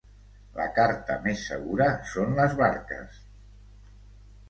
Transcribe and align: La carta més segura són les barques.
La 0.59 0.65
carta 0.77 1.17
més 1.27 1.45
segura 1.51 1.91
són 2.15 2.35
les 2.43 2.59
barques. 2.65 3.25